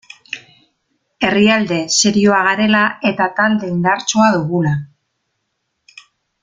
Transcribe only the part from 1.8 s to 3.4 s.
serioa garela eta